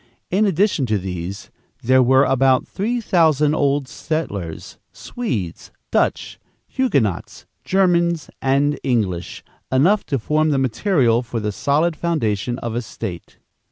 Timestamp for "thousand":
3.01-3.53